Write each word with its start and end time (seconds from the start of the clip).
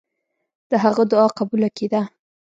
د 0.69 0.73
هغه 0.83 1.03
دعا 1.11 1.27
قبوله 1.37 1.69
کېده. 1.77 2.01